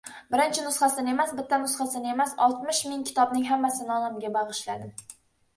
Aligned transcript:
Birinchi 0.35 0.61
nusxasini 0.67 1.11
emas, 1.15 1.33
bitta 1.41 1.59
nusxasini 1.65 2.13
emas, 2.15 2.33
oltmish 2.47 2.79
ming 2.93 3.05
kitobning 3.11 3.47
hammasini 3.53 3.95
onamga 3.99 4.33
bag‘ishladim. 4.39 4.99